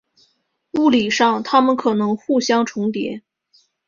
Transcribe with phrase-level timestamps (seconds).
[0.71, 3.21] 物理上它们可能互相重叠。